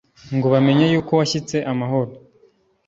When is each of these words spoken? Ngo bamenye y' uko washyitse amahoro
Ngo 0.35 0.47
bamenye 0.53 0.85
y' 0.91 0.97
uko 1.01 1.11
washyitse 1.19 1.57
amahoro 1.71 2.11